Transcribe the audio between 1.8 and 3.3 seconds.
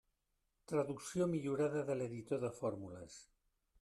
de l'editor de fórmules.